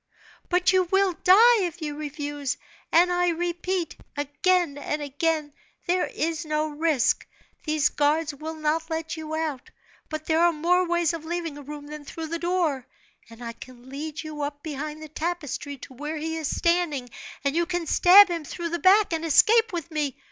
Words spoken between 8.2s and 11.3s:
will not let you out; but there are more ways of